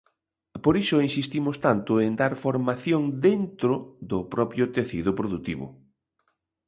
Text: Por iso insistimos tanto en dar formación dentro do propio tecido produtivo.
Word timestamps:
Por 0.63 0.75
iso 0.83 1.05
insistimos 1.07 1.55
tanto 1.65 1.91
en 2.05 2.11
dar 2.21 2.33
formación 2.45 3.01
dentro 3.27 3.73
do 4.09 4.19
propio 4.33 4.63
tecido 4.77 5.11
produtivo. 5.19 5.65